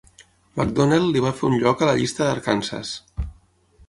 McDonnell 0.59 1.03
li 1.15 1.21
va 1.25 1.33
fer 1.41 1.45
un 1.49 1.57
lloc 1.63 1.83
a 1.83 1.89
la 1.89 1.93
llista 1.99 2.23
d'Arkansas. 2.31 2.95